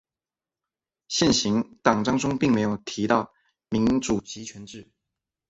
[1.07, 3.31] 现行党章中并没有提到
[3.69, 4.89] 民主集权制。